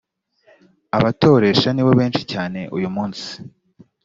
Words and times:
abatoresha 0.97 1.69
nibo 1.71 1.91
benshi 1.99 2.21
cyane 2.31 2.59
uyumunsi. 2.75 3.27